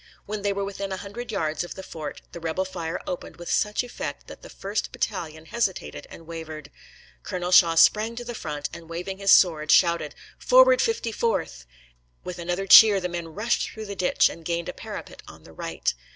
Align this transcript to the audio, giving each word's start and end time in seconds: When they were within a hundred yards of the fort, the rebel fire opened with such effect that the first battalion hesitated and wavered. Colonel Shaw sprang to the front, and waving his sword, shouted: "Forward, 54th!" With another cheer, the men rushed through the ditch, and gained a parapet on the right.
When 0.25 0.41
they 0.41 0.51
were 0.51 0.63
within 0.63 0.91
a 0.91 0.97
hundred 0.97 1.31
yards 1.31 1.63
of 1.63 1.75
the 1.75 1.83
fort, 1.83 2.23
the 2.31 2.39
rebel 2.39 2.65
fire 2.65 2.99
opened 3.05 3.35
with 3.37 3.51
such 3.51 3.83
effect 3.83 4.25
that 4.25 4.41
the 4.41 4.49
first 4.49 4.91
battalion 4.91 5.45
hesitated 5.45 6.07
and 6.09 6.25
wavered. 6.25 6.71
Colonel 7.21 7.51
Shaw 7.51 7.75
sprang 7.75 8.15
to 8.15 8.25
the 8.25 8.33
front, 8.33 8.67
and 8.73 8.89
waving 8.89 9.19
his 9.19 9.31
sword, 9.31 9.69
shouted: 9.69 10.15
"Forward, 10.39 10.79
54th!" 10.79 11.65
With 12.23 12.39
another 12.39 12.65
cheer, 12.65 12.99
the 12.99 13.09
men 13.09 13.27
rushed 13.27 13.69
through 13.69 13.85
the 13.85 13.95
ditch, 13.95 14.27
and 14.27 14.43
gained 14.43 14.69
a 14.69 14.73
parapet 14.73 15.21
on 15.27 15.43
the 15.43 15.53
right. 15.53 15.93